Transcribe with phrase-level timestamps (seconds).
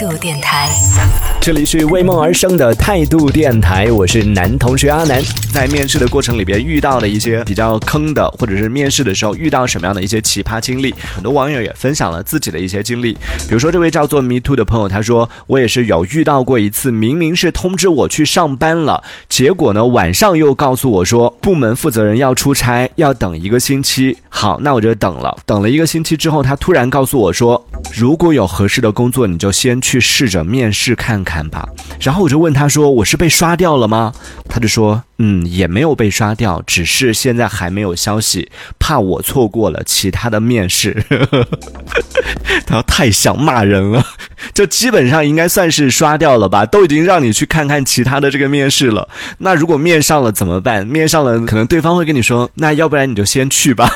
[0.00, 0.66] 度电台。
[1.42, 5.22] 这里是为梦而生的态度电台，我是男同学阿南。
[5.52, 13.12] 在面试的过程里边遇到的一些比较坑的，或者是面试的时候遇到什么样的一些奇葩经历，很多网友也分享了自己的一些经历。
[13.46, 24.16] 比如说这位叫做 Me Too 的朋友，他说我也是有遇到过一次，明明是通知我去上班了，结果呢晚上又告诉我说部门负责人要出差，要等一个星期。
[24.28, 31.68] 好，那我就等了，等了一个星期之后，他突然告诉我说，如果有合适的工作，你就先去去试着面试看看吧。
[32.00, 34.12] 然后我就问他说，我是被刷掉了吗？
[34.48, 41.04] 他就说，嗯，也没有被刷掉，只是现在还没有消息，怕我错过了其他的面试。
[42.66, 44.02] 他太想骂人了，
[44.54, 49.06] 就基本上应该算是刷掉了吧，都已经让你去看看其他的这个面试了。
[49.38, 50.86] 那如果面上了怎么办？
[50.86, 53.92] 面上了，可能对方会跟你说，那要不然你就先去吧。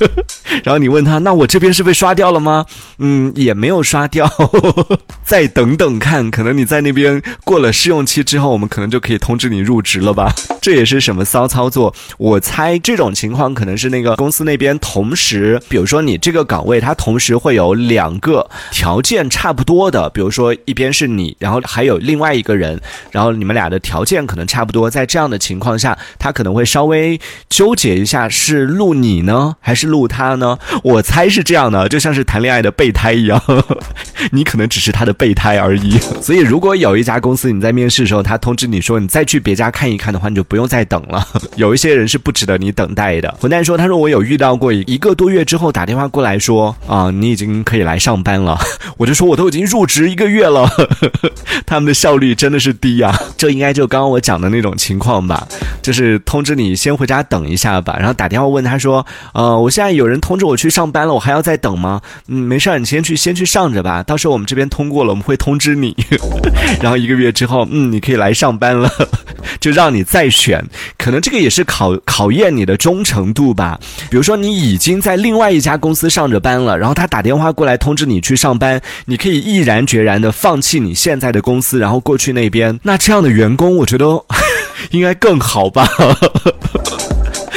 [0.64, 2.66] 然后你问他，那我这边是被刷掉了吗？
[2.98, 4.30] 嗯，也没有刷掉，
[5.24, 10.34] 再等等看，可能你在那边过了试用期之后，我们可能就可以通知你入职了吧？
[10.60, 11.94] 这也是什么骚操作？
[12.18, 30.58] 我猜这种情况可能是那个公司那边同时，比如说你这个岗位，它同时会有两个条件差不多的，比如说一边是你，然后还有另外一个人，然后你们俩的条件可能差不多，在这样的情况下，他可能会稍微纠结一下，是录你呢，还是录他呢？
[30.82, 33.40] 我猜是这样的，就像是谈恋爱的备胎一样，
[34.32, 35.98] 你可能只是他的备胎而已。
[36.20, 41.26] 所以，如果有一家公司你在面试的时候，他通知你说你再去别家看一看的话，你就不用再等了。
[41.56, 43.32] 有一些人是不值得你等待的。
[43.40, 48.58] 混蛋说，他说我有遇到过一个多月之后打电话过来说啊，你已经可以来上班了。
[48.96, 50.68] 我就说我都已经入职一个月了，
[51.66, 53.16] 他们的效率真的是低呀。
[53.36, 55.46] 这应该就刚刚我讲的那种情况吧，
[55.82, 59.04] 就是通知你先回家等一下吧，然后打电话问他说，
[59.34, 62.00] 呃，我现在有人通知我去上班了，我还要再等吗？
[62.26, 65.94] 嗯，没事儿，你先去先去上着吧，到时候我们这边通过了，我们会通知你。
[66.80, 68.90] 然后一个月之后，嗯，你可以来上班了，
[69.60, 70.64] 就让你再选。
[70.96, 73.78] 可能这个也是考考验你的忠诚度吧。
[74.10, 82.78] 比如说你已经在另外一家公司上着班了，然后他打电话过来通知你去上班，你可以毅然决然的放弃你现在的公司，然后过去那边。
[82.82, 84.06] 那这样的员工，我觉得
[84.92, 85.88] 应该更好吧。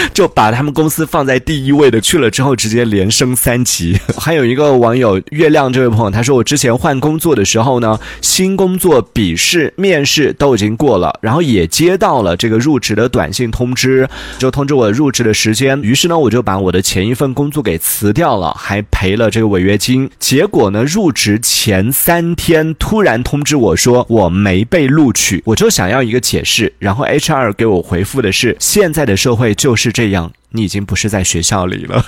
[0.12, 3.98] 就把他们公司放在第一位的去了之后，直接连升三级。
[4.18, 14.08] 还有一个网友月亮这位朋友，他说我之前换工作的时候呢，新工作笔试、面试都已经过了，然后也接到了这个入职的短信通知，
[14.38, 15.80] 就通知我入职的时间。
[15.82, 20.10] 于是呢，我就把我的前一份工作给辞掉了，还赔了这个违约金。
[20.18, 30.32] 结果呢，入职前三天突然通知我说我没被录取，我就想要一个解释，然后 HR 给我回复的是现在的社会就是这样。
[30.52, 32.04] 你已经不是在学校里了，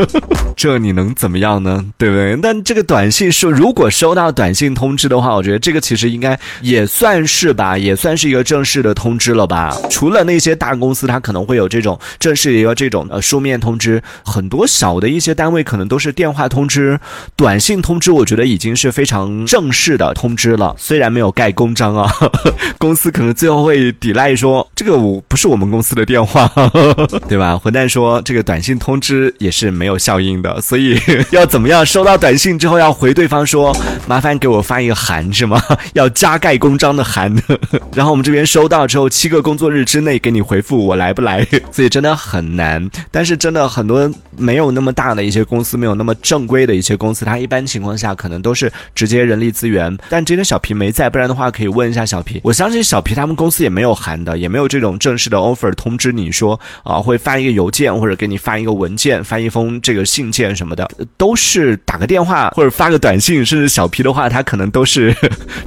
[0.54, 1.84] 这你能怎么样呢？
[1.96, 2.36] 对不对？
[2.42, 9.74] 但这个短信说，如果收到短信通知的话，我觉得这个其实应该也算是吧，也算是一个正式的通知了吧。
[9.88, 17.00] 除了那些大公司，它可能会有这种正式一个这种呃书面通知，很多小的一些单位可能都是电话通知、
[17.34, 18.12] 短信通知。
[18.12, 22.12] 我觉得已经是非常正式的通知了，虽然没有盖公章啊，
[22.76, 26.46] 公司可能最后会抵赖说这个我不是我们公司的电话，
[27.26, 27.56] 对吧？
[27.56, 27.85] 混蛋。
[27.88, 30.98] 说这个短信通知也是没有效应的，所以
[31.30, 31.84] 要怎么样？
[31.84, 33.76] 收到短信之后要回对方说，
[34.06, 35.62] 麻烦给我发一个函是吗？
[35.94, 37.34] 要加盖公章的函。
[37.94, 41.46] 然后我们这边收到之后，七个工作日之内给你回复我来不来。
[41.70, 42.90] 所以真的很难。
[43.10, 49.96] 但是真的很多没有那么大的一些公司，没有那么正规的一些公司，它一般情况下可能都是直接人力资源。
[50.08, 52.40] 但今天小皮没在，不然的话可以问一下小皮。
[52.42, 57.75] 我相信小皮他们公司也没有函的，也没有这种正式的 offer 通知你说啊会发一个邮件。
[57.76, 60.88] 件或者给你发一个文件，发一封这个信件什么的，
[61.18, 65.14] 都是打个电话或者发个短信，甚至小皮的话，他可能都是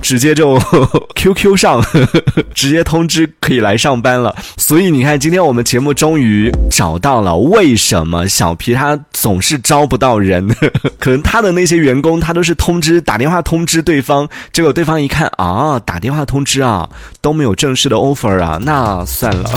[0.02, 0.60] 直接就
[1.14, 1.86] QQ 上
[2.56, 4.36] 直接通知可以来上班了。
[4.58, 10.48] 所以你看，今天我们节目终于找到了为什么小皮他总是招不到人，
[10.98, 16.90] 可能他的那些员工他都是通知打电话通知对方，结果对方一看啊，打电话通知啊
[17.22, 19.50] 都没有正式的 offer 啊，那算了。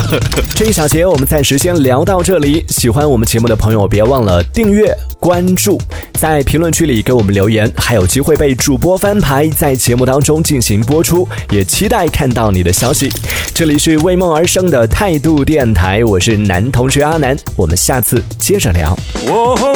[0.54, 2.41] 这一小节我们暂时先聊到这里。
[2.68, 5.80] 喜欢我们节目的朋友，别忘了订阅、关注，
[6.14, 13.12] 在评论区里给我们留言，还有机会被主播翻牌，在节目当中进行播出，也期待看到你的消息。
[13.54, 18.96] 这里是为梦而生的态度电台，我是男同学阿南，我们下次接着聊。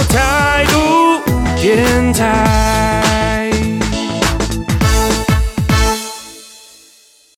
[0.09, 0.81] 态度
[1.61, 3.06] 电台。